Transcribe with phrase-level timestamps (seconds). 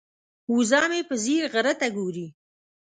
[0.53, 2.27] وزه مې په ځیر غره ته ګوري.